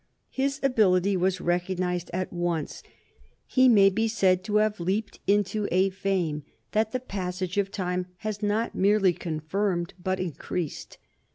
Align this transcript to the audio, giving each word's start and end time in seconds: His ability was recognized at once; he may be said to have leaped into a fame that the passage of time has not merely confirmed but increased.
His 0.31 0.59
ability 0.63 1.15
was 1.15 1.39
recognized 1.39 2.09
at 2.11 2.33
once; 2.33 2.81
he 3.45 3.69
may 3.69 3.91
be 3.91 4.07
said 4.07 4.43
to 4.45 4.55
have 4.55 4.79
leaped 4.79 5.19
into 5.27 5.67
a 5.71 5.91
fame 5.91 6.41
that 6.71 6.91
the 6.91 6.99
passage 6.99 7.59
of 7.59 7.69
time 7.69 8.07
has 8.25 8.41
not 8.41 8.73
merely 8.73 9.13
confirmed 9.13 9.93
but 10.03 10.19
increased. 10.19 10.97